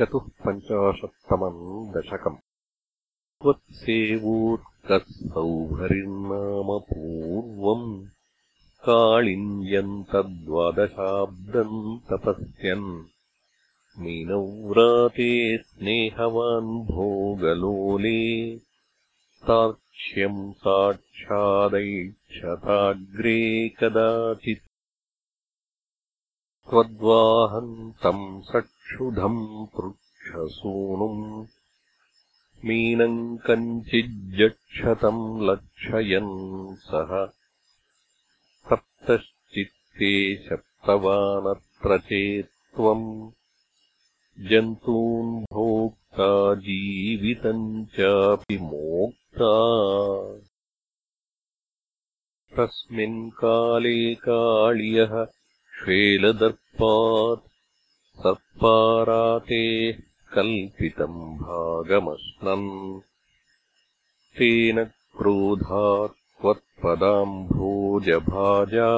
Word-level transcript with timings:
चतुःपञ्चाशत्तमम् 0.00 1.88
दशकम् 1.94 2.36
त्वत्सेवोत्कः 3.42 5.08
सौभरिर्नाम 5.32 6.70
पूर्वम् 6.86 7.88
कालिञ्जम् 8.86 9.92
तद्वादशाब्दम् 10.12 11.82
तपस्यन् 12.10 12.88
मीनव्राते 14.04 15.30
स्नेहवान् 15.66 16.72
भोगलोले 16.94 18.18
तार्क्ष्यम् 19.48 20.42
साक्षादैक्षताग्रे 20.62 21.76
कदाचित् 23.80 24.64
हम् 26.68 27.92
तम् 28.02 28.42
सक्षुधम् 28.46 29.66
पृक्षसूनुम् 29.76 31.44
मीनम् 32.64 33.22
कञ्चिज्जक्षतम् 33.46 35.22
लक्षयन् 35.48 36.34
सः 36.82 37.10
तप्तश्चित्ते 38.70 40.12
शक्तवानत्र 40.48 41.98
चेत्त्वम् 42.10 43.08
जन्तून् 44.50 45.32
भोक्ता 45.54 46.30
जीवितम् 46.68 47.66
चापि 47.96 48.58
मोक्ता 48.68 49.52
तस्मिन्काले 52.56 53.98
कालियः 54.28 55.24
श्वेलदर्पात् 55.82 57.44
तत्पारातेः 58.22 60.00
कल्पितम् 60.34 61.20
भागमश्नन् 61.42 62.66
तेन 64.38 64.80
क्रोधात् 65.18 66.16
त्वत्पदाम्भोजभाजा 66.40 68.88